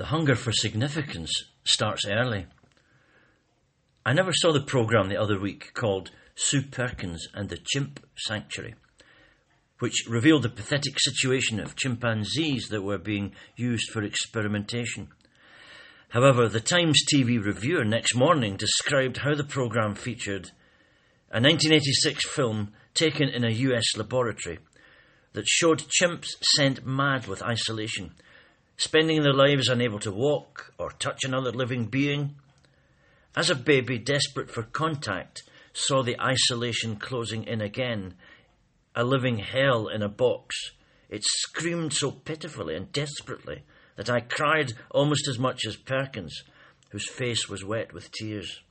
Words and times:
The 0.00 0.06
hunger 0.06 0.34
for 0.34 0.50
significance 0.50 1.30
starts 1.62 2.06
early. 2.08 2.46
I 4.06 4.14
never 4.14 4.32
saw 4.32 4.50
the 4.50 4.62
programme 4.62 5.10
the 5.10 5.20
other 5.20 5.38
week 5.38 5.74
called 5.74 6.10
Sue 6.34 6.62
Perkins 6.62 7.28
and 7.34 7.50
the 7.50 7.58
Chimp 7.58 8.00
Sanctuary, 8.16 8.76
which 9.78 10.06
revealed 10.08 10.44
the 10.44 10.48
pathetic 10.48 10.94
situation 10.98 11.60
of 11.60 11.76
chimpanzees 11.76 12.68
that 12.70 12.80
were 12.80 12.96
being 12.96 13.34
used 13.56 13.90
for 13.90 14.02
experimentation. 14.02 15.08
However, 16.08 16.48
the 16.48 16.60
Times 16.60 17.04
TV 17.14 17.38
reviewer 17.38 17.84
next 17.84 18.14
morning 18.14 18.56
described 18.56 19.18
how 19.18 19.34
the 19.34 19.44
programme 19.44 19.94
featured 19.94 20.50
a 21.30 21.42
1986 21.42 22.26
film 22.26 22.72
taken 22.94 23.28
in 23.28 23.44
a 23.44 23.50
US 23.50 23.94
laboratory 23.94 24.60
that 25.34 25.46
showed 25.46 25.84
chimps 26.00 26.28
sent 26.56 26.86
mad 26.86 27.26
with 27.26 27.42
isolation, 27.42 28.14
spending 28.80 29.22
their 29.22 29.34
lives 29.34 29.68
unable 29.68 29.98
to 29.98 30.10
walk 30.10 30.72
or 30.78 30.90
touch 30.92 31.22
another 31.22 31.52
living 31.52 31.84
being. 31.84 32.34
As 33.36 33.50
a 33.50 33.54
baby 33.54 33.98
desperate 33.98 34.50
for 34.50 34.62
contact 34.62 35.42
saw 35.74 36.02
the 36.02 36.18
isolation 36.18 36.96
closing 36.96 37.44
in 37.44 37.60
again, 37.60 38.14
a 38.96 39.04
living 39.04 39.36
hell 39.36 39.88
in 39.88 40.02
a 40.02 40.08
box, 40.08 40.56
it 41.10 41.22
screamed 41.22 41.92
so 41.92 42.10
pitifully 42.10 42.74
and 42.74 42.90
desperately 42.90 43.64
that 43.96 44.08
I 44.08 44.20
cried 44.20 44.72
almost 44.90 45.28
as 45.28 45.38
much 45.38 45.66
as 45.66 45.76
Perkins, 45.76 46.42
whose 46.88 47.06
face 47.06 47.50
was 47.50 47.62
wet 47.62 47.92
with 47.92 48.10
tears. 48.10 48.62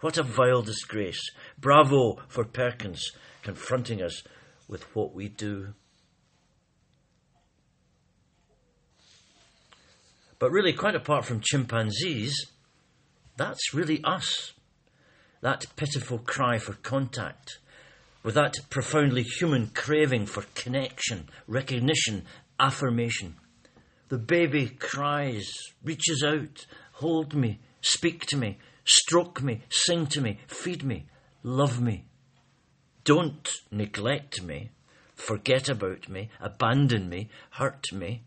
What 0.00 0.16
a 0.16 0.22
vile 0.22 0.62
disgrace. 0.62 1.20
Bravo 1.58 2.18
for 2.28 2.44
Perkins 2.44 3.10
confronting 3.42 4.00
us 4.00 4.22
with 4.68 4.84
what 4.94 5.12
we 5.12 5.28
do. 5.28 5.74
But 10.38 10.50
really, 10.50 10.72
quite 10.72 10.94
apart 10.94 11.24
from 11.24 11.40
chimpanzees, 11.40 12.34
that's 13.36 13.74
really 13.74 14.02
us. 14.04 14.52
That 15.40 15.66
pitiful 15.76 16.18
cry 16.18 16.58
for 16.58 16.74
contact, 16.74 17.58
with 18.22 18.34
that 18.34 18.54
profoundly 18.70 19.22
human 19.22 19.68
craving 19.68 20.26
for 20.26 20.44
connection, 20.54 21.28
recognition, 21.46 22.24
affirmation. 22.58 23.36
The 24.08 24.18
baby 24.18 24.68
cries, 24.68 25.50
reaches 25.82 26.24
out, 26.26 26.66
hold 26.92 27.34
me, 27.34 27.60
speak 27.80 28.26
to 28.26 28.36
me, 28.36 28.58
stroke 28.84 29.42
me, 29.42 29.62
sing 29.68 30.06
to 30.08 30.20
me, 30.20 30.38
feed 30.46 30.84
me, 30.84 31.06
love 31.42 31.80
me. 31.80 32.04
Don't 33.04 33.48
neglect 33.70 34.42
me, 34.42 34.70
forget 35.14 35.68
about 35.68 36.08
me, 36.08 36.30
abandon 36.40 37.08
me, 37.08 37.30
hurt 37.50 37.92
me. 37.92 38.22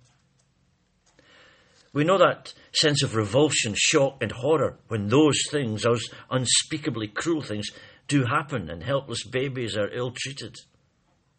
We 1.91 2.03
know 2.03 2.19
that 2.19 2.53
sense 2.71 3.01
of 3.03 3.15
revulsion, 3.15 3.73
shock, 3.75 4.21
and 4.21 4.31
horror 4.31 4.77
when 4.87 5.07
those 5.07 5.41
things, 5.49 5.83
those 5.83 6.07
unspeakably 6.29 7.07
cruel 7.07 7.41
things, 7.41 7.69
do 8.07 8.25
happen 8.25 8.69
and 8.69 8.83
helpless 8.83 9.23
babies 9.23 9.75
are 9.75 9.89
ill 9.91 10.11
treated. 10.15 10.55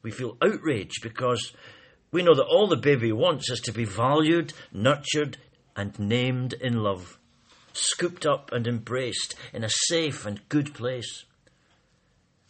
We 0.02 0.10
feel 0.10 0.36
outraged 0.42 1.02
because 1.02 1.52
we 2.10 2.22
know 2.22 2.34
that 2.34 2.46
all 2.46 2.66
the 2.66 2.76
baby 2.76 3.12
wants 3.12 3.50
is 3.50 3.60
to 3.60 3.72
be 3.72 3.84
valued, 3.84 4.52
nurtured, 4.72 5.38
and 5.76 5.96
named 5.98 6.54
in 6.54 6.82
love, 6.82 7.18
scooped 7.72 8.26
up 8.26 8.50
and 8.52 8.66
embraced 8.66 9.34
in 9.52 9.62
a 9.62 9.70
safe 9.70 10.26
and 10.26 10.48
good 10.48 10.74
place. 10.74 11.24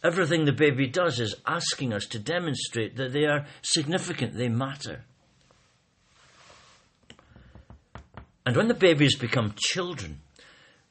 Everything 0.03 0.45
the 0.45 0.51
baby 0.51 0.87
does 0.87 1.19
is 1.19 1.35
asking 1.45 1.93
us 1.93 2.05
to 2.07 2.19
demonstrate 2.19 2.95
that 2.95 3.13
they 3.13 3.25
are 3.25 3.45
significant, 3.61 4.35
they 4.35 4.49
matter. 4.49 5.05
And 8.45 8.55
when 8.55 8.67
the 8.67 8.73
babies 8.73 9.15
become 9.15 9.53
children, 9.57 10.21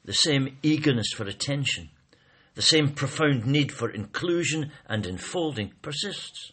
the 0.05 0.13
same 0.13 0.57
eagerness 0.63 1.11
for 1.15 1.25
attention, 1.25 1.89
the 2.55 2.61
same 2.61 2.89
profound 2.89 3.45
need 3.45 3.71
for 3.71 3.89
inclusion 3.89 4.71
and 4.87 5.05
enfolding 5.05 5.73
persists. 5.81 6.51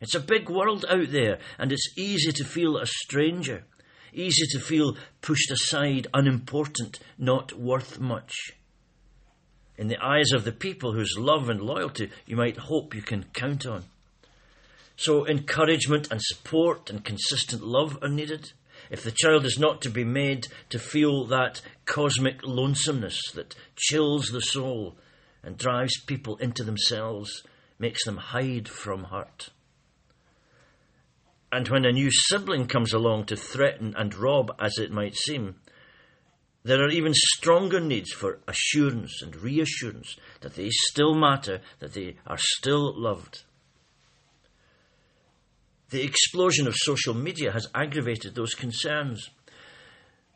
It's 0.00 0.14
a 0.14 0.20
big 0.20 0.48
world 0.48 0.84
out 0.88 1.10
there, 1.10 1.38
and 1.58 1.72
it's 1.72 1.98
easy 1.98 2.32
to 2.32 2.44
feel 2.44 2.76
a 2.76 2.86
stranger, 2.86 3.64
easy 4.12 4.46
to 4.52 4.60
feel 4.60 4.96
pushed 5.20 5.50
aside, 5.50 6.06
unimportant, 6.14 6.98
not 7.18 7.52
worth 7.52 7.98
much. 7.98 8.32
In 9.76 9.88
the 9.88 10.02
eyes 10.02 10.32
of 10.32 10.44
the 10.44 10.52
people 10.52 10.92
whose 10.92 11.16
love 11.18 11.48
and 11.48 11.60
loyalty 11.60 12.10
you 12.26 12.36
might 12.36 12.56
hope 12.56 12.94
you 12.94 13.02
can 13.02 13.24
count 13.32 13.66
on. 13.66 13.84
So, 14.96 15.26
encouragement 15.26 16.10
and 16.10 16.20
support 16.20 16.90
and 16.90 17.04
consistent 17.04 17.62
love 17.62 17.98
are 18.02 18.08
needed. 18.08 18.52
If 18.90 19.02
the 19.02 19.12
child 19.12 19.44
is 19.44 19.58
not 19.58 19.82
to 19.82 19.90
be 19.90 20.04
made 20.04 20.46
to 20.70 20.78
feel 20.78 21.26
that 21.26 21.60
cosmic 21.84 22.42
lonesomeness 22.42 23.20
that 23.34 23.54
chills 23.76 24.26
the 24.26 24.40
soul 24.40 24.96
and 25.42 25.58
drives 25.58 26.00
people 26.04 26.36
into 26.36 26.64
themselves, 26.64 27.42
makes 27.78 28.04
them 28.04 28.16
hide 28.16 28.68
from 28.68 29.04
hurt. 29.04 29.50
And 31.50 31.68
when 31.68 31.84
a 31.84 31.92
new 31.92 32.10
sibling 32.10 32.66
comes 32.66 32.92
along 32.92 33.26
to 33.26 33.36
threaten 33.36 33.94
and 33.96 34.14
rob, 34.14 34.54
as 34.58 34.78
it 34.78 34.90
might 34.90 35.16
seem, 35.16 35.56
there 36.62 36.82
are 36.82 36.90
even 36.90 37.14
stronger 37.14 37.80
needs 37.80 38.12
for 38.12 38.40
assurance 38.46 39.22
and 39.22 39.34
reassurance 39.36 40.16
that 40.40 40.54
they 40.54 40.68
still 40.70 41.14
matter, 41.14 41.60
that 41.78 41.94
they 41.94 42.16
are 42.26 42.36
still 42.38 42.92
loved. 43.00 43.44
The 45.90 46.02
explosion 46.02 46.66
of 46.66 46.74
social 46.76 47.14
media 47.14 47.50
has 47.52 47.66
aggravated 47.74 48.34
those 48.34 48.54
concerns. 48.54 49.30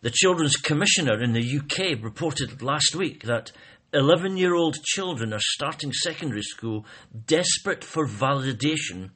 The 0.01 0.11
Children's 0.11 0.57
Commissioner 0.57 1.23
in 1.23 1.33
the 1.33 1.59
UK 1.59 2.03
reported 2.03 2.63
last 2.63 2.95
week 2.95 3.25
that 3.25 3.53
11 3.93 4.39
year 4.39 4.55
old 4.55 4.83
children 4.83 5.35
are 5.35 5.41
starting 5.41 5.93
secondary 5.93 6.43
school 6.43 6.87
desperate 7.27 7.85
for 7.85 8.07
validation 8.07 9.11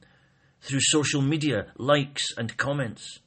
through 0.61 0.79
social 0.81 1.21
media, 1.21 1.67
likes, 1.77 2.25
and 2.37 2.55
comments. 2.55 3.19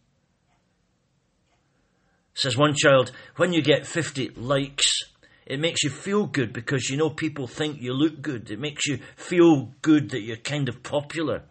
Says 2.34 2.56
one 2.56 2.74
child, 2.76 3.10
when 3.36 3.52
you 3.52 3.60
get 3.60 3.86
50 3.86 4.30
likes, 4.36 4.88
it 5.46 5.58
makes 5.58 5.82
you 5.82 5.90
feel 5.90 6.26
good 6.26 6.52
because 6.52 6.88
you 6.88 6.96
know 6.96 7.10
people 7.10 7.48
think 7.48 7.82
you 7.82 7.92
look 7.92 8.22
good. 8.22 8.52
It 8.52 8.60
makes 8.60 8.86
you 8.86 9.00
feel 9.16 9.72
good 9.82 10.10
that 10.10 10.22
you're 10.22 10.36
kind 10.36 10.68
of 10.68 10.84
popular 10.84 11.42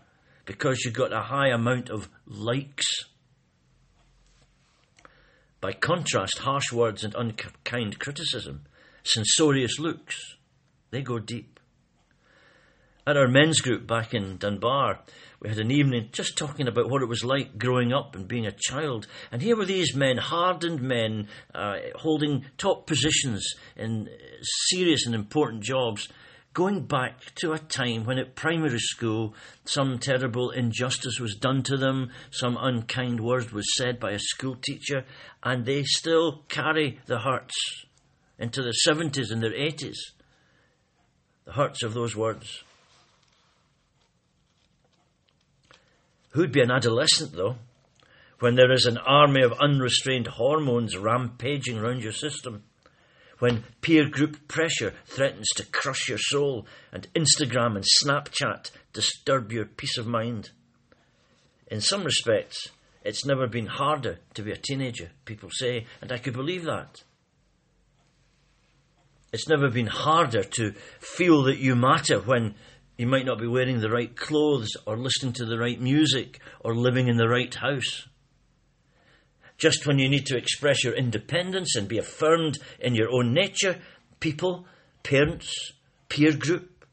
because 0.50 0.84
you 0.84 0.90
got 0.90 1.14
a 1.14 1.22
high 1.22 1.50
amount 1.50 1.92
of 1.92 2.10
likes. 2.26 2.88
By 5.62 5.74
contrast, 5.74 6.40
harsh 6.40 6.72
words 6.72 7.04
and 7.04 7.14
unkind 7.14 8.00
criticism, 8.00 8.64
censorious 9.04 9.78
looks, 9.78 10.38
they 10.90 11.04
go 11.04 11.20
deep. 11.20 11.60
At 13.06 13.16
our 13.16 13.28
men's 13.28 13.62
group 13.62 13.86
back 13.86 14.16
in 14.16 14.38
Dunbar, 14.38 15.02
we 15.40 15.50
had 15.50 15.60
an 15.60 15.70
evening 15.70 16.10
just 16.12 16.36
talking 16.36 16.68
about 16.68 16.90
what 16.90 17.04
it 17.04 17.10
was 17.10 17.24
like 17.24 17.60
growing 17.60 17.94
up 17.94 18.16
and 18.16 18.28
being 18.28 18.48
a 18.48 18.52
child. 18.52 19.06
And 19.32 19.44
here 19.44 19.56
were 19.56 19.66
these 19.66 19.96
men, 19.96 20.18
hardened 20.18 20.82
men, 20.82 21.28
uh, 21.54 21.76
holding 21.94 22.46
top 22.58 22.88
positions 22.88 23.54
in 23.76 24.10
serious 24.42 25.06
and 25.06 25.14
important 25.14 25.62
jobs, 25.62 26.10
going 26.54 26.86
back 26.86 27.34
to 27.36 27.54
a 27.54 27.60
time 27.60 28.06
when 28.06 28.18
at 28.18 28.36
primary 28.36 28.80
school 28.80 29.34
some 29.66 30.00
terrible 30.00 30.50
injustice 30.52 31.20
was 31.20 31.36
done 31.36 31.64
to 31.64 31.78
them, 31.78 32.12
some 32.32 32.58
unkind 32.60 33.20
word 33.20 33.52
was 33.52 33.76
said 33.78 34.00
by 34.00 34.12
a 34.12 34.20
school 34.20 34.56
teacher, 34.56 35.06
and 35.44 35.66
they 35.66 35.84
still 35.84 36.44
carry 36.50 37.00
the 37.06 37.20
hurts 37.20 37.86
into 38.38 38.62
their 38.62 38.74
70s 38.88 39.32
and 39.32 39.44
their 39.44 39.52
80s. 39.52 39.98
The 41.46 41.54
hurts 41.54 41.84
of 41.84 41.94
those 41.94 42.16
words. 42.16 42.64
Who'd 46.32 46.52
be 46.52 46.62
an 46.62 46.72
adolescent, 46.72 47.34
though, 47.34 47.58
when 48.40 48.56
there 48.56 48.72
is 48.72 48.86
an 48.86 48.98
army 48.98 49.42
of 49.42 49.54
unrestrained 49.60 50.28
hormones 50.28 50.96
rampaging 50.96 51.78
around 51.78 52.04
your 52.04 52.12
system? 52.12 52.64
When 53.40 53.64
peer 53.82 54.08
group 54.08 54.48
pressure 54.48 54.94
threatens 55.06 55.48
to 55.56 55.66
crush 55.66 56.08
your 56.08 56.18
soul 56.18 56.68
and 56.92 57.08
Instagram 57.14 57.76
and 57.76 57.86
Snapchat 58.04 58.72
disturb 58.94 59.52
your 59.52 59.66
peace 59.66 59.98
of 59.98 60.08
mind. 60.08 60.52
In 61.68 61.82
some 61.82 62.04
respects, 62.04 62.70
it's 63.04 63.26
never 63.26 63.48
been 63.48 63.68
harder 63.68 64.20
to 64.34 64.44
be 64.44 64.52
a 64.52 64.58
teenager, 64.58 65.10
people 65.26 65.50
say, 65.52 65.86
and 66.02 66.12
I 66.12 66.18
could 66.18 66.34
believe 66.34 66.66
that. 66.66 67.04
It's 69.32 69.48
never 69.48 69.70
been 69.70 69.88
harder 69.88 70.44
to 70.44 70.74
feel 71.00 71.44
that 71.44 71.60
you 71.60 71.76
matter 71.76 72.20
when 72.20 72.56
you 72.98 73.08
might 73.08 73.26
not 73.26 73.40
be 73.40 73.48
wearing 73.48 73.80
the 73.80 73.90
right 73.90 74.14
clothes 74.16 74.76
or 74.86 74.98
listening 74.98 75.34
to 75.34 75.46
the 75.46 75.58
right 75.58 75.80
music 75.80 76.40
or 76.62 76.76
living 76.76 77.08
in 77.08 77.18
the 77.18 77.30
right 77.30 77.54
house 77.54 78.08
just 79.60 79.86
when 79.86 80.00
you 80.00 80.10
need 80.10 80.26
to 80.26 80.38
express 80.38 80.84
your 80.84 80.96
independence 80.96 81.76
and 81.76 81.88
be 81.88 82.00
affirmed 82.00 82.58
in 82.80 82.96
your 82.96 83.12
own 83.12 83.34
nature, 83.34 83.78
people, 84.20 84.66
parents, 85.04 85.74
peer 86.08 86.36
group, 86.36 86.86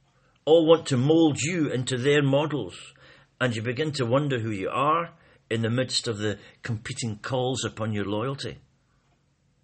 all 0.45 0.67
want 0.67 0.87
to 0.87 0.97
mould 0.97 1.41
you 1.41 1.71
into 1.71 1.97
their 1.97 2.23
models, 2.23 2.77
and 3.41 3.55
you 3.57 3.63
begin 3.63 3.93
to 3.93 4.05
wonder 4.05 4.41
who 4.41 4.51
you 4.51 4.69
are 4.69 5.11
in 5.49 5.63
the 5.63 5.71
midst 5.71 6.09
of 6.09 6.19
the 6.19 6.39
competing 6.63 7.17
calls 7.17 7.65
upon 7.65 7.93
your 7.93 8.05
loyalty. 8.05 8.59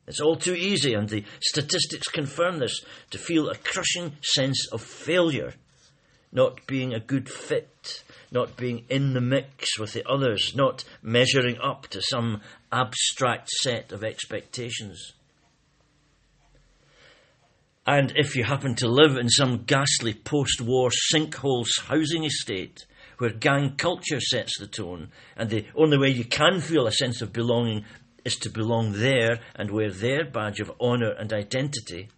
It's 0.06 0.20
all 0.20 0.36
too 0.36 0.54
easy, 0.54 0.94
and 0.94 1.08
the 1.08 1.24
statistics 1.40 2.08
confirm 2.08 2.58
this, 2.58 2.84
to 3.10 3.18
feel 3.18 3.48
a 3.48 3.56
crushing 3.56 4.16
sense 4.22 4.68
of 4.72 4.80
failure, 4.80 5.54
not 6.32 6.66
being 6.66 6.94
a 6.94 7.00
good 7.00 7.28
fit, 7.28 8.02
not 8.32 8.56
being 8.56 8.84
in 8.88 9.14
the 9.14 9.20
mix 9.20 9.78
with 9.78 9.92
the 9.92 10.08
others, 10.08 10.52
not 10.56 10.84
measuring 11.02 11.58
up 11.58 11.86
to 11.88 12.00
some 12.02 12.40
abstract 12.72 13.48
set 13.50 13.92
of 13.92 14.02
expectations. 14.02 15.12
And 17.86 18.12
if 18.16 18.36
you 18.36 18.44
happen 18.44 18.74
to 18.76 18.88
live 18.88 19.16
in 19.16 19.28
some 19.28 19.64
ghastly 19.64 20.14
post 20.14 20.60
war 20.60 20.90
sinkholes 21.12 21.80
housing 21.86 22.24
estate 22.24 22.86
where 23.18 23.30
gang 23.30 23.76
culture 23.76 24.20
sets 24.20 24.58
the 24.58 24.66
tone, 24.66 25.08
and 25.36 25.50
the 25.50 25.66
only 25.74 25.98
way 25.98 26.08
you 26.08 26.24
can 26.24 26.60
feel 26.60 26.86
a 26.86 26.92
sense 26.92 27.20
of 27.22 27.32
belonging 27.32 27.84
is 28.24 28.36
to 28.36 28.50
belong 28.50 28.92
there 28.92 29.40
and 29.54 29.70
wear 29.70 29.90
their 29.90 30.24
badge 30.24 30.60
of 30.60 30.72
honour 30.80 31.10
and 31.10 31.32
identity, 31.32 32.08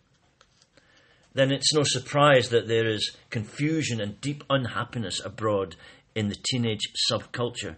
then 1.35 1.51
it's 1.51 1.75
no 1.75 1.83
surprise 1.83 2.51
that 2.51 2.69
there 2.69 2.87
is 2.87 3.17
confusion 3.29 4.01
and 4.01 4.21
deep 4.21 4.45
unhappiness 4.49 5.21
abroad 5.25 5.77
in 6.15 6.29
the 6.29 6.37
teenage 6.51 6.93
subculture. 7.11 7.77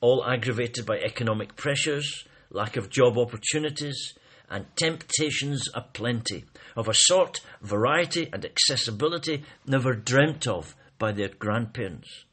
All 0.00 0.24
aggravated 0.24 0.86
by 0.86 0.98
economic 0.98 1.56
pressures, 1.56 2.24
lack 2.50 2.76
of 2.76 2.90
job 2.90 3.18
opportunities, 3.18 4.14
and 4.50 4.66
temptations 4.76 5.68
aplenty, 5.74 6.44
of 6.76 6.88
a 6.88 6.94
sort, 6.94 7.40
variety, 7.62 8.28
and 8.32 8.44
accessibility 8.44 9.42
never 9.66 9.94
dreamt 9.94 10.46
of 10.46 10.76
by 10.98 11.12
their 11.12 11.28
grandparents. 11.28 12.24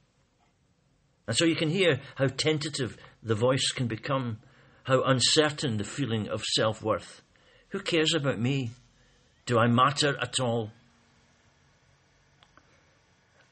And 1.27 1.37
so 1.37 1.45
you 1.45 1.55
can 1.55 1.69
hear 1.69 2.01
how 2.15 2.27
tentative 2.27 2.97
the 3.23 3.35
voice 3.35 3.71
can 3.71 3.87
become, 3.87 4.39
how 4.83 5.03
uncertain 5.03 5.77
the 5.77 5.83
feeling 5.83 6.27
of 6.27 6.43
self 6.43 6.81
worth. 6.81 7.21
Who 7.69 7.79
cares 7.79 8.13
about 8.13 8.39
me? 8.39 8.71
Do 9.45 9.57
I 9.57 9.67
matter 9.67 10.17
at 10.21 10.39
all? 10.39 10.71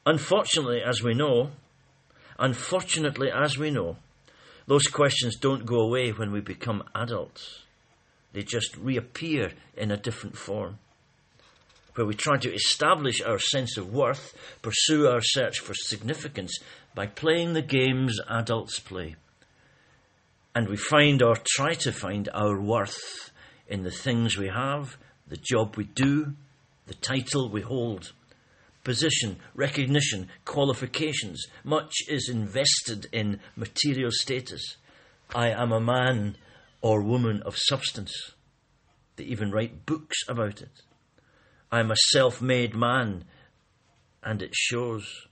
Unfortunately, 0.06 0.80
as 0.82 1.02
we 1.02 1.14
know, 1.14 1.50
unfortunately, 2.38 3.30
as 3.30 3.58
we 3.58 3.70
know, 3.70 3.96
those 4.66 4.86
questions 4.86 5.36
don't 5.36 5.66
go 5.66 5.80
away 5.80 6.10
when 6.10 6.32
we 6.32 6.40
become 6.40 6.82
adults. 6.94 7.64
They 8.32 8.42
just 8.42 8.76
reappear 8.76 9.52
in 9.76 9.90
a 9.90 9.96
different 9.96 10.36
form. 10.36 10.78
Where 11.94 12.06
we 12.06 12.14
try 12.14 12.38
to 12.38 12.54
establish 12.54 13.20
our 13.20 13.38
sense 13.38 13.76
of 13.76 13.92
worth, 13.92 14.34
pursue 14.62 15.08
our 15.08 15.20
search 15.20 15.58
for 15.58 15.74
significance 15.74 16.58
by 16.94 17.06
playing 17.06 17.52
the 17.52 17.62
games 17.62 18.18
adults 18.28 18.78
play. 18.78 19.16
And 20.54 20.68
we 20.68 20.76
find 20.76 21.22
or 21.22 21.36
try 21.46 21.74
to 21.74 21.92
find 21.92 22.28
our 22.32 22.60
worth 22.60 23.32
in 23.68 23.82
the 23.82 23.90
things 23.90 24.36
we 24.36 24.48
have, 24.48 24.96
the 25.28 25.36
job 25.36 25.76
we 25.76 25.84
do, 25.84 26.34
the 26.86 26.94
title 26.94 27.48
we 27.50 27.60
hold. 27.60 28.12
Position, 28.84 29.36
recognition, 29.54 30.28
qualifications. 30.44 31.44
Much 31.64 31.92
is 32.08 32.28
invested 32.28 33.06
in 33.12 33.40
material 33.56 34.10
status. 34.12 34.76
I 35.34 35.50
am 35.50 35.70
a 35.72 35.80
man 35.80 36.36
or 36.80 37.02
woman 37.02 37.42
of 37.42 37.56
substance. 37.56 38.32
They 39.16 39.24
even 39.24 39.50
write 39.50 39.84
books 39.84 40.16
about 40.28 40.62
it. 40.62 40.82
I 41.70 41.80
am 41.80 41.90
a 41.90 41.96
self 42.12 42.40
made 42.40 42.74
man, 42.74 43.24
and 44.22 44.42
it 44.42 44.54
shows. 44.54 45.26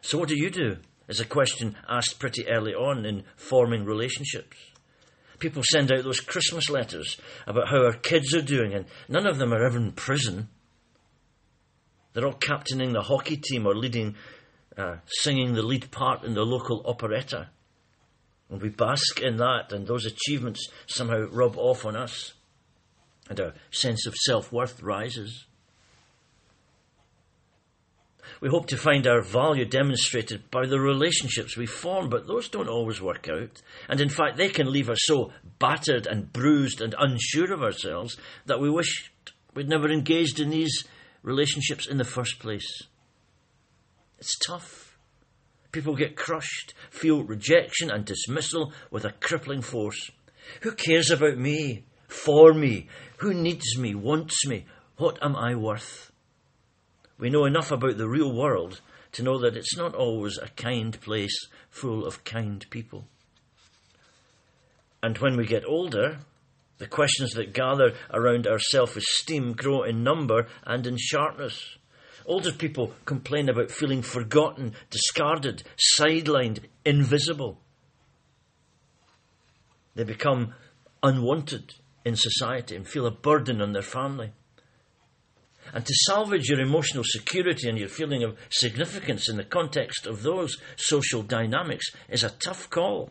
So, 0.00 0.18
what 0.18 0.28
do 0.28 0.36
you 0.36 0.50
do? 0.50 0.78
Is 1.08 1.20
a 1.20 1.24
question 1.24 1.76
asked 1.88 2.20
pretty 2.20 2.48
early 2.48 2.72
on 2.72 3.04
in 3.04 3.24
forming 3.34 3.84
relationships. 3.84 4.56
People 5.40 5.62
send 5.64 5.90
out 5.90 6.04
those 6.04 6.20
Christmas 6.20 6.70
letters 6.70 7.16
about 7.46 7.68
how 7.68 7.84
our 7.84 7.94
kids 7.94 8.32
are 8.32 8.42
doing, 8.42 8.74
and 8.74 8.84
none 9.08 9.26
of 9.26 9.38
them 9.38 9.52
are 9.52 9.64
ever 9.64 9.78
in 9.78 9.92
prison. 9.92 10.48
They're 12.12 12.26
all 12.26 12.32
captaining 12.32 12.92
the 12.92 13.02
hockey 13.02 13.36
team 13.36 13.66
or 13.66 13.74
leading, 13.74 14.16
uh, 14.76 14.96
singing 15.06 15.54
the 15.54 15.62
lead 15.62 15.90
part 15.90 16.24
in 16.24 16.34
the 16.34 16.42
local 16.42 16.82
operetta. 16.86 17.48
And 18.50 18.60
we 18.60 18.68
bask 18.68 19.20
in 19.20 19.36
that, 19.36 19.72
and 19.72 19.86
those 19.86 20.06
achievements 20.06 20.68
somehow 20.86 21.28
rub 21.30 21.56
off 21.56 21.86
on 21.86 21.94
us, 21.94 22.32
and 23.28 23.38
our 23.38 23.54
sense 23.70 24.06
of 24.06 24.14
self 24.16 24.52
worth 24.52 24.82
rises. 24.82 25.46
We 28.40 28.48
hope 28.48 28.66
to 28.68 28.76
find 28.76 29.06
our 29.06 29.20
value 29.20 29.66
demonstrated 29.66 30.50
by 30.50 30.66
the 30.66 30.80
relationships 30.80 31.56
we 31.56 31.66
form, 31.66 32.08
but 32.08 32.26
those 32.26 32.48
don't 32.48 32.68
always 32.68 33.00
work 33.00 33.28
out. 33.28 33.60
And 33.88 34.00
in 34.00 34.08
fact, 34.08 34.36
they 34.36 34.48
can 34.48 34.72
leave 34.72 34.88
us 34.88 35.00
so 35.02 35.32
battered 35.58 36.06
and 36.06 36.32
bruised 36.32 36.80
and 36.80 36.94
unsure 36.98 37.52
of 37.52 37.62
ourselves 37.62 38.16
that 38.46 38.60
we 38.60 38.70
wish 38.70 39.12
we'd 39.54 39.68
never 39.68 39.90
engaged 39.90 40.40
in 40.40 40.50
these 40.50 40.84
relationships 41.22 41.86
in 41.86 41.98
the 41.98 42.04
first 42.04 42.38
place. 42.38 42.82
It's 44.18 44.38
tough. 44.38 44.98
People 45.72 45.94
get 45.94 46.16
crushed, 46.16 46.74
feel 46.90 47.22
rejection 47.22 47.90
and 47.90 48.04
dismissal 48.04 48.72
with 48.90 49.04
a 49.04 49.12
crippling 49.12 49.62
force. 49.62 50.10
Who 50.62 50.72
cares 50.72 51.10
about 51.10 51.38
me? 51.38 51.84
For 52.08 52.52
me? 52.52 52.88
Who 53.18 53.32
needs 53.32 53.78
me? 53.78 53.94
Wants 53.94 54.46
me? 54.46 54.66
What 54.96 55.18
am 55.22 55.36
I 55.36 55.54
worth? 55.54 56.10
We 57.18 57.30
know 57.30 57.44
enough 57.44 57.70
about 57.70 57.98
the 57.98 58.08
real 58.08 58.34
world 58.34 58.80
to 59.12 59.22
know 59.22 59.38
that 59.38 59.56
it's 59.56 59.76
not 59.76 59.94
always 59.94 60.38
a 60.38 60.48
kind 60.48 61.00
place 61.00 61.48
full 61.68 62.04
of 62.04 62.24
kind 62.24 62.64
people. 62.70 63.06
And 65.02 65.16
when 65.18 65.36
we 65.36 65.46
get 65.46 65.64
older, 65.64 66.18
the 66.80 66.86
questions 66.88 67.32
that 67.34 67.52
gather 67.52 67.92
around 68.12 68.46
our 68.46 68.58
self 68.58 68.96
esteem 68.96 69.52
grow 69.52 69.84
in 69.84 70.02
number 70.02 70.48
and 70.64 70.86
in 70.86 70.96
sharpness. 70.98 71.76
Older 72.24 72.52
people 72.52 72.94
complain 73.04 73.48
about 73.48 73.70
feeling 73.70 74.02
forgotten, 74.02 74.72
discarded, 74.88 75.62
sidelined, 75.98 76.64
invisible. 76.84 77.60
They 79.94 80.04
become 80.04 80.54
unwanted 81.02 81.74
in 82.04 82.16
society 82.16 82.76
and 82.76 82.88
feel 82.88 83.06
a 83.06 83.10
burden 83.10 83.60
on 83.60 83.72
their 83.72 83.82
family. 83.82 84.32
And 85.74 85.84
to 85.84 85.94
salvage 86.06 86.48
your 86.48 86.60
emotional 86.60 87.04
security 87.04 87.68
and 87.68 87.78
your 87.78 87.88
feeling 87.88 88.22
of 88.22 88.38
significance 88.48 89.28
in 89.28 89.36
the 89.36 89.44
context 89.44 90.06
of 90.06 90.22
those 90.22 90.56
social 90.76 91.22
dynamics 91.22 91.86
is 92.08 92.24
a 92.24 92.30
tough 92.30 92.70
call. 92.70 93.10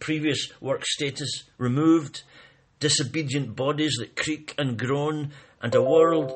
Previous 0.00 0.50
work 0.60 0.86
status 0.86 1.44
removed, 1.58 2.22
disobedient 2.84 3.56
bodies 3.56 3.96
that 3.98 4.14
creak 4.14 4.54
and 4.58 4.78
groan, 4.78 5.32
and 5.62 5.74
a 5.74 5.80
world 5.80 6.30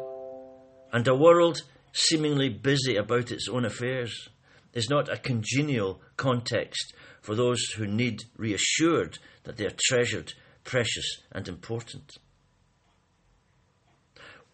and 0.95 1.07
a 1.07 1.15
world 1.15 1.61
seemingly 1.93 2.49
busy 2.49 2.97
about 2.97 3.31
its 3.31 3.51
own 3.51 3.67
affairs, 3.67 4.31
is 4.73 4.89
not 4.89 5.13
a 5.13 5.19
congenial 5.19 6.01
context 6.17 6.95
for 7.21 7.35
those 7.35 7.63
who 7.77 7.87
need 7.87 8.23
reassured 8.39 9.19
that 9.45 9.59
they 9.59 9.67
are 9.67 9.77
treasured, 9.89 10.33
precious, 10.65 11.21
and 11.33 11.49
important. 11.49 12.17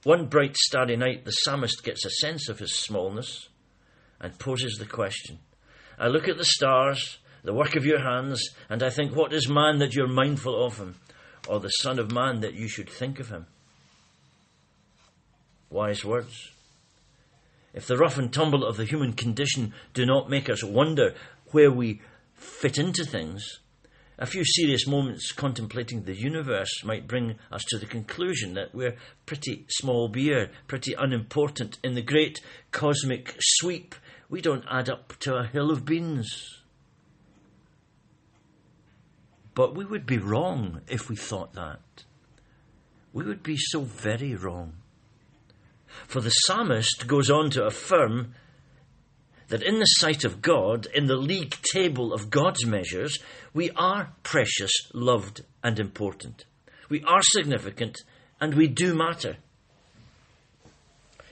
One 0.03 0.27
bright 0.27 0.57
starry 0.57 0.97
night, 0.97 1.25
the 1.25 1.31
psalmist 1.31 1.85
gets 1.85 2.05
a 2.05 2.11
sense 2.11 2.49
of 2.49 2.59
his 2.59 2.75
smallness 2.75 3.51
and 4.21 4.37
poses 4.41 4.79
the 4.81 4.87
question 4.87 5.39
I 5.97 6.09
look 6.09 6.29
at 6.29 6.39
the 6.39 6.45
stars, 6.45 7.19
the 7.45 7.55
work 7.55 7.77
of 7.77 7.87
your 7.87 8.01
hands, 8.01 8.49
and 8.69 8.83
I 8.83 8.91
think, 8.91 9.15
What 9.15 9.33
is 9.33 9.49
man 9.49 9.79
that 9.79 9.95
you're 9.95 10.09
mindful 10.09 10.67
of 10.67 10.77
him, 10.77 10.97
or 11.49 11.61
the 11.61 11.69
Son 11.69 11.99
of 11.99 12.13
Man 12.13 12.41
that 12.41 12.55
you 12.55 12.69
should 12.69 12.89
think 12.89 13.21
of 13.21 13.29
him? 13.29 13.47
Wise 15.71 16.05
words. 16.05 16.51
If 17.73 17.87
the 17.87 17.97
rough 17.97 18.19
and 18.19 18.33
tumble 18.33 18.65
of 18.65 18.77
the 18.77 18.85
human 18.85 19.13
condition 19.15 19.75
do 19.93 20.07
not 20.07 20.31
make 20.31 20.49
us 20.49 20.63
wonder 20.63 21.15
where 21.51 21.73
we 21.73 22.01
fit 22.37 22.79
into 22.79 23.05
things, 23.05 23.59
a 24.17 24.27
few 24.27 24.45
serious 24.45 24.87
moments 24.87 25.33
contemplating 25.33 26.05
the 26.05 26.15
universe 26.15 26.85
might 26.85 27.09
bring 27.09 27.37
us 27.51 27.65
to 27.65 27.79
the 27.79 27.87
conclusion 27.87 28.55
that 28.55 28.73
we're 28.73 28.97
pretty 29.27 29.67
small 29.69 30.07
beer, 30.07 30.51
pretty 30.69 30.95
unimportant 30.95 31.79
in 31.83 31.95
the 31.95 32.03
great 32.03 32.41
cosmic 32.71 33.35
sweep. 33.41 33.97
We 34.29 34.41
don't 34.41 34.65
add 34.71 34.89
up 34.89 35.19
to 35.21 35.35
a 35.35 35.47
hill 35.47 35.73
of 35.73 35.85
beans. 35.85 36.63
But 39.55 39.75
we 39.75 39.85
would 39.85 40.07
be 40.07 40.19
wrong 40.19 40.81
if 40.89 41.09
we 41.09 41.17
thought 41.17 41.53
that. 41.55 42.05
We 43.13 43.25
would 43.25 43.43
be 43.43 43.57
so 43.57 43.83
very 43.83 44.35
wrong. 44.35 44.75
For 46.09 46.21
the 46.21 46.31
psalmist 46.31 47.07
goes 47.07 47.31
on 47.31 47.51
to 47.51 47.65
affirm 47.65 48.35
that 49.49 49.63
in 49.63 49.79
the 49.79 49.85
sight 49.85 50.25
of 50.25 50.43
God, 50.43 50.87
in 50.93 51.07
the 51.07 51.17
league 51.17 51.57
table 51.73 52.13
of 52.13 52.31
God's 52.31 52.67
measures, 52.67 53.19
we 53.53 53.71
are 53.77 54.13
precious, 54.23 54.73
loved, 54.93 55.43
and 55.63 55.79
important. 55.79 56.45
We 56.89 57.05
are 57.05 57.23
significant, 57.23 57.99
and 58.41 58.55
we 58.55 58.67
do 58.67 58.95
matter. 58.95 59.37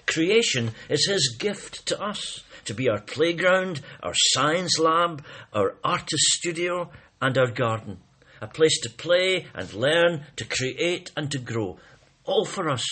Creation 0.06 0.70
is 0.88 1.06
His 1.06 1.36
gift 1.38 1.86
to 1.86 2.00
us 2.00 2.44
to 2.66 2.74
be 2.74 2.88
our 2.88 3.00
playground, 3.00 3.80
our 4.02 4.14
science 4.14 4.78
lab, 4.78 5.24
our 5.52 5.74
artist 5.82 6.24
studio, 6.26 6.90
and 7.20 7.36
our 7.36 7.50
garden. 7.50 7.98
A 8.42 8.48
place 8.48 8.80
to 8.80 8.90
play 8.90 9.46
and 9.54 9.72
learn, 9.72 10.26
to 10.34 10.44
create 10.44 11.12
and 11.16 11.30
to 11.30 11.38
grow. 11.38 11.78
All 12.24 12.44
for 12.44 12.68
us. 12.68 12.84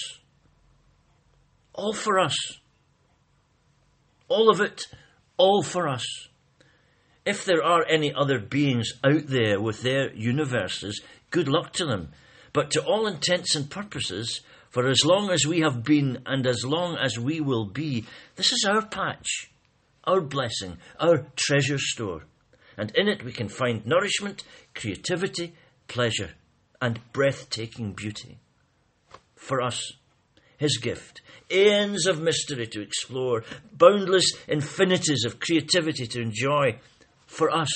All 1.75 1.93
for 1.93 2.21
us. 2.21 2.37
All 4.29 4.49
of 4.49 4.61
it, 4.61 4.83
all 5.37 5.65
for 5.65 5.89
us. 5.89 6.07
If 7.27 7.45
there 7.45 7.65
are 7.65 7.85
any 7.89 8.15
other 8.15 8.39
beings 8.39 8.93
out 9.05 9.27
there 9.27 9.61
with 9.61 9.83
their 9.83 10.15
universes, 10.15 11.03
good 11.31 11.49
luck 11.49 11.73
to 11.75 11.85
them. 11.85 12.11
But 12.53 12.71
to 12.73 12.85
all 12.85 13.09
intents 13.09 13.57
and 13.57 13.69
purposes, 13.69 14.43
for 14.71 14.89
as 14.89 15.05
long 15.05 15.31
as 15.31 15.47
we 15.47 15.61
have 15.61 15.83
been 15.83 16.23
and 16.27 16.47
as 16.47 16.65
long 16.65 16.97
as 16.97 17.19
we 17.19 17.41
will 17.41 17.67
be, 17.67 18.07
this 18.37 18.53
is 18.53 18.65
our 18.69 18.87
patch, 18.87 19.51
our 20.05 20.21
blessing, 20.21 20.79
our 21.01 21.27
treasure 21.35 21.79
store. 21.79 22.23
And 22.81 22.97
in 22.97 23.09
it 23.09 23.23
we 23.23 23.33
can 23.33 23.51
find 23.51 23.85
nourishment, 23.85 24.43
creativity, 24.75 25.53
pleasure, 25.87 26.31
and 26.81 26.99
breathtaking 27.13 27.93
beauty. 27.93 28.39
For 29.35 29.61
us, 29.61 29.93
His 30.57 30.79
gift, 30.79 31.21
aeons 31.53 32.07
of 32.07 32.23
mystery 32.23 32.67
to 32.69 32.81
explore, 32.81 33.45
boundless 33.71 34.33
infinities 34.49 35.27
of 35.27 35.41
creativity 35.41 36.07
to 36.07 36.23
enjoy. 36.23 36.79
For 37.27 37.51
us, 37.51 37.69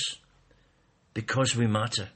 because 1.12 1.54
we 1.54 1.66
matter. 1.66 2.08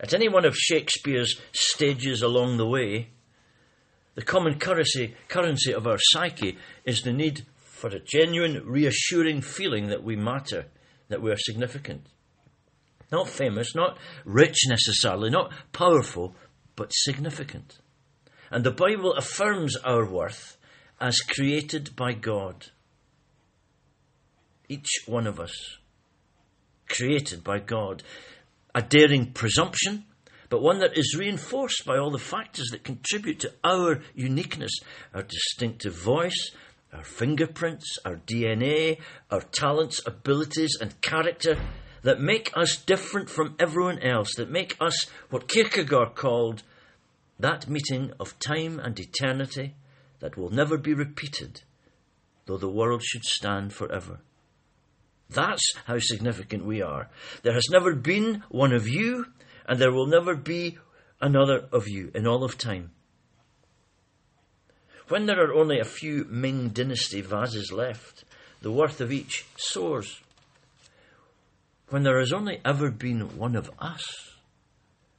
At 0.00 0.14
any 0.14 0.30
one 0.30 0.46
of 0.46 0.56
Shakespeare's 0.56 1.38
stages 1.52 2.22
along 2.22 2.56
the 2.56 2.66
way, 2.66 3.10
the 4.14 4.22
common 4.22 4.58
currency, 4.58 5.16
currency 5.28 5.74
of 5.74 5.86
our 5.86 5.98
psyche 5.98 6.56
is 6.86 7.02
the 7.02 7.12
need 7.12 7.44
for 7.78 7.88
a 7.88 8.00
genuine, 8.00 8.62
reassuring 8.66 9.40
feeling 9.40 9.86
that 9.86 10.02
we 10.02 10.16
matter, 10.16 10.66
that 11.08 11.22
we 11.22 11.30
are 11.30 11.36
significant. 11.38 12.06
Not 13.12 13.28
famous, 13.28 13.74
not 13.74 13.98
rich 14.24 14.56
necessarily, 14.68 15.30
not 15.30 15.52
powerful, 15.72 16.34
but 16.74 16.90
significant. 16.92 17.78
And 18.50 18.64
the 18.64 18.72
Bible 18.72 19.14
affirms 19.14 19.76
our 19.76 20.04
worth 20.04 20.56
as 21.00 21.20
created 21.20 21.94
by 21.94 22.14
God. 22.14 22.66
Each 24.68 25.04
one 25.06 25.26
of 25.26 25.38
us, 25.38 25.78
created 26.88 27.44
by 27.44 27.60
God 27.60 28.02
a 28.74 28.82
daring 28.82 29.32
presumption, 29.32 30.04
but 30.50 30.62
one 30.62 30.80
that 30.80 30.98
is 30.98 31.16
reinforced 31.18 31.84
by 31.86 31.96
all 31.96 32.10
the 32.10 32.18
factors 32.18 32.68
that 32.72 32.84
contribute 32.84 33.40
to 33.40 33.52
our 33.62 34.00
uniqueness, 34.14 34.72
our 35.14 35.22
distinctive 35.22 35.94
voice, 35.94 36.50
our 36.92 37.04
fingerprints, 37.04 37.98
our 38.04 38.16
DNA, 38.16 38.98
our 39.30 39.42
talents, 39.42 40.00
abilities, 40.06 40.76
and 40.80 41.00
character 41.00 41.58
that 42.02 42.20
make 42.20 42.50
us 42.56 42.76
different 42.76 43.28
from 43.28 43.54
everyone 43.58 43.98
else, 44.00 44.34
that 44.36 44.50
make 44.50 44.76
us 44.80 45.06
what 45.30 45.48
Kierkegaard 45.48 46.14
called 46.14 46.62
that 47.38 47.68
meeting 47.68 48.12
of 48.18 48.38
time 48.38 48.80
and 48.80 48.98
eternity 48.98 49.74
that 50.20 50.36
will 50.36 50.50
never 50.50 50.76
be 50.76 50.94
repeated, 50.94 51.62
though 52.46 52.56
the 52.56 52.68
world 52.68 53.02
should 53.02 53.24
stand 53.24 53.72
forever. 53.72 54.20
That's 55.30 55.74
how 55.84 55.98
significant 55.98 56.64
we 56.64 56.80
are. 56.82 57.10
There 57.42 57.52
has 57.52 57.68
never 57.70 57.94
been 57.94 58.42
one 58.48 58.72
of 58.72 58.88
you, 58.88 59.26
and 59.66 59.78
there 59.78 59.92
will 59.92 60.06
never 60.06 60.34
be 60.34 60.78
another 61.20 61.68
of 61.70 61.86
you 61.88 62.10
in 62.14 62.26
all 62.26 62.44
of 62.44 62.56
time. 62.56 62.92
When 65.08 65.24
there 65.24 65.42
are 65.42 65.54
only 65.54 65.78
a 65.80 65.84
few 65.84 66.26
Ming 66.28 66.68
Dynasty 66.68 67.22
vases 67.22 67.72
left, 67.72 68.24
the 68.60 68.70
worth 68.70 69.00
of 69.00 69.10
each 69.10 69.46
soars. 69.56 70.20
When 71.88 72.02
there 72.02 72.18
has 72.18 72.32
only 72.32 72.60
ever 72.64 72.90
been 72.90 73.38
one 73.38 73.56
of 73.56 73.70
us, 73.78 74.04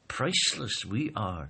priceless 0.07 0.85
we 0.85 1.11
are. 1.15 1.49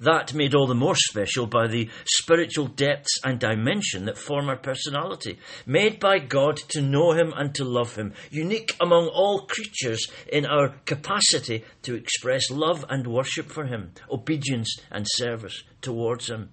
That 0.00 0.32
made 0.32 0.54
all 0.54 0.68
the 0.68 0.74
more 0.76 0.94
special 0.94 1.46
by 1.48 1.66
the 1.66 1.88
spiritual 2.04 2.68
depths 2.68 3.18
and 3.24 3.40
dimension 3.40 4.04
that 4.04 4.16
form 4.16 4.48
our 4.48 4.56
personality. 4.56 5.40
Made 5.66 5.98
by 5.98 6.20
God 6.20 6.56
to 6.68 6.80
know 6.80 7.12
Him 7.12 7.32
and 7.36 7.52
to 7.56 7.64
love 7.64 7.96
Him. 7.96 8.14
Unique 8.30 8.76
among 8.80 9.08
all 9.08 9.46
creatures 9.46 10.06
in 10.32 10.46
our 10.46 10.68
capacity 10.84 11.64
to 11.82 11.96
express 11.96 12.48
love 12.48 12.84
and 12.88 13.08
worship 13.08 13.50
for 13.50 13.64
Him, 13.64 13.90
obedience 14.08 14.76
and 14.92 15.04
service 15.08 15.64
towards 15.82 16.30
Him. 16.30 16.50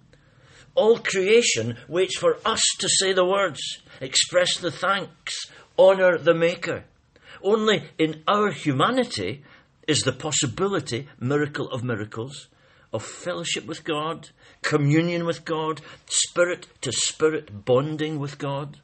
All 0.73 0.97
creation 0.97 1.77
waits 1.87 2.17
for 2.17 2.37
us 2.45 2.61
to 2.79 2.89
say 2.89 3.13
the 3.13 3.25
words, 3.25 3.61
express 4.01 4.57
the 4.57 4.71
thanks, 4.71 5.35
honour 5.77 6.17
the 6.17 6.33
Maker. 6.33 6.85
Only 7.43 7.83
in 7.99 8.23
our 8.27 8.49
humanity 8.49 9.43
is 9.87 10.01
the 10.01 10.11
possibility, 10.11 11.07
miracle 11.19 11.69
of 11.69 11.83
miracles, 11.83 12.47
of 12.95 13.03
fellowship 13.03 13.65
with 13.65 13.83
God, 13.83 14.29
communion 14.61 15.25
with 15.25 15.45
God, 15.45 15.81
spirit 16.07 16.67
to 16.81 16.91
spirit 16.91 17.65
bonding 17.65 18.19
with 18.19 18.37
God. 18.37 18.77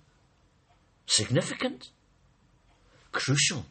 Significant, 1.06 1.90
crucial. 3.12 3.66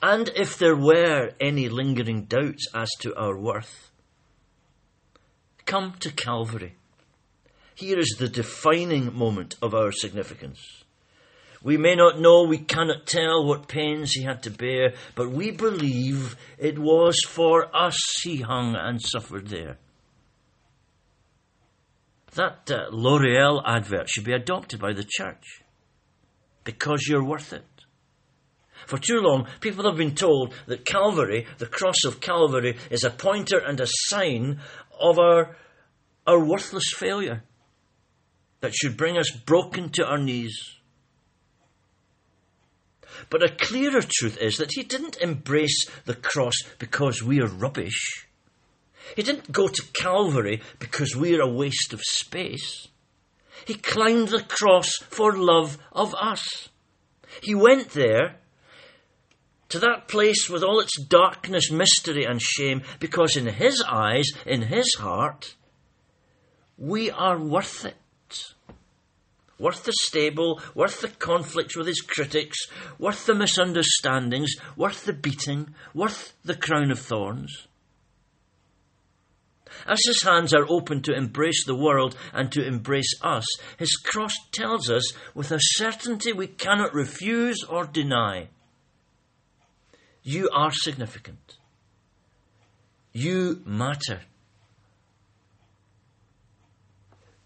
And 0.00 0.30
if 0.34 0.56
there 0.58 0.76
were 0.76 1.30
any 1.40 1.68
lingering 1.68 2.24
doubts 2.24 2.66
as 2.74 2.90
to 3.00 3.14
our 3.16 3.36
worth, 3.36 3.90
come 5.64 5.94
to 6.00 6.10
Calvary. 6.10 6.76
Here 7.74 7.98
is 7.98 8.16
the 8.18 8.28
defining 8.28 9.14
moment 9.16 9.56
of 9.62 9.74
our 9.74 9.92
significance. 9.92 10.81
We 11.62 11.76
may 11.76 11.94
not 11.94 12.18
know, 12.18 12.42
we 12.42 12.58
cannot 12.58 13.06
tell 13.06 13.44
what 13.44 13.68
pains 13.68 14.12
he 14.12 14.24
had 14.24 14.42
to 14.44 14.50
bear, 14.50 14.94
but 15.14 15.30
we 15.30 15.52
believe 15.52 16.36
it 16.58 16.78
was 16.78 17.16
for 17.26 17.74
us 17.74 17.96
he 18.22 18.40
hung 18.40 18.74
and 18.74 19.00
suffered 19.00 19.48
there. 19.48 19.78
That 22.34 22.70
uh, 22.70 22.86
L'Oreal 22.90 23.62
advert 23.64 24.08
should 24.08 24.24
be 24.24 24.32
adopted 24.32 24.80
by 24.80 24.92
the 24.92 25.06
church 25.06 25.62
because 26.64 27.06
you're 27.06 27.24
worth 27.24 27.52
it. 27.52 27.64
For 28.86 28.98
too 28.98 29.20
long, 29.20 29.46
people 29.60 29.84
have 29.84 29.96
been 29.96 30.14
told 30.14 30.54
that 30.66 30.84
Calvary, 30.84 31.46
the 31.58 31.66
cross 31.66 32.04
of 32.04 32.20
Calvary, 32.20 32.76
is 32.90 33.04
a 33.04 33.10
pointer 33.10 33.58
and 33.58 33.78
a 33.78 33.86
sign 33.86 34.60
of 34.98 35.18
our, 35.18 35.56
our 36.26 36.44
worthless 36.44 36.92
failure 36.94 37.44
that 38.60 38.74
should 38.74 38.96
bring 38.96 39.18
us 39.18 39.30
broken 39.30 39.90
to 39.90 40.04
our 40.04 40.18
knees. 40.18 40.80
But 43.30 43.42
a 43.42 43.54
clearer 43.54 44.02
truth 44.02 44.38
is 44.40 44.56
that 44.58 44.72
he 44.72 44.82
didn't 44.82 45.16
embrace 45.20 45.86
the 46.04 46.14
cross 46.14 46.54
because 46.78 47.22
we 47.22 47.40
are 47.40 47.46
rubbish. 47.46 48.26
He 49.16 49.22
didn't 49.22 49.52
go 49.52 49.68
to 49.68 49.82
Calvary 49.92 50.62
because 50.78 51.16
we're 51.16 51.42
a 51.42 51.48
waste 51.48 51.92
of 51.92 52.00
space. 52.02 52.88
He 53.66 53.74
climbed 53.74 54.28
the 54.28 54.42
cross 54.42 54.90
for 55.08 55.36
love 55.36 55.78
of 55.92 56.14
us. 56.14 56.68
He 57.42 57.54
went 57.54 57.90
there 57.90 58.36
to 59.68 59.78
that 59.78 60.08
place 60.08 60.50
with 60.50 60.62
all 60.62 60.80
its 60.80 61.00
darkness, 61.00 61.70
mystery, 61.70 62.24
and 62.24 62.40
shame 62.42 62.82
because 62.98 63.36
in 63.36 63.46
his 63.46 63.82
eyes, 63.88 64.26
in 64.44 64.62
his 64.62 64.94
heart, 64.98 65.54
we 66.76 67.10
are 67.10 67.38
worth 67.38 67.84
it 67.84 67.96
worth 69.62 69.84
the 69.84 69.92
stable, 69.92 70.60
worth 70.74 71.00
the 71.00 71.08
conflicts 71.08 71.76
with 71.76 71.86
his 71.86 72.00
critics, 72.00 72.58
worth 72.98 73.26
the 73.26 73.34
misunderstandings, 73.34 74.56
worth 74.76 75.04
the 75.04 75.12
beating, 75.12 75.72
worth 75.94 76.34
the 76.44 76.56
crown 76.56 76.90
of 76.90 76.98
thorns. 76.98 77.68
As 79.86 80.00
his 80.04 80.22
hands 80.22 80.52
are 80.52 80.66
open 80.68 81.00
to 81.02 81.14
embrace 81.14 81.64
the 81.64 81.76
world 81.76 82.16
and 82.32 82.50
to 82.52 82.66
embrace 82.66 83.14
us, 83.22 83.46
his 83.78 83.96
cross 83.96 84.34
tells 84.50 84.90
us 84.90 85.12
with 85.32 85.52
a 85.52 85.58
certainty 85.60 86.32
we 86.32 86.48
cannot 86.48 86.92
refuse 86.92 87.62
or 87.68 87.86
deny 87.86 88.48
you 90.22 90.48
are 90.52 90.70
significant. 90.72 91.56
You 93.12 93.62
matter. 93.64 94.20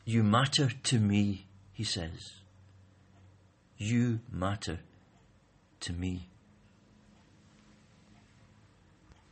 You 0.05 0.23
matter 0.23 0.71
to 0.85 0.99
me 0.99 1.46
he 1.77 1.85
says. 1.85 2.41
You 3.77 4.21
matter 4.33 4.81
to 5.81 5.93
me. 5.93 6.31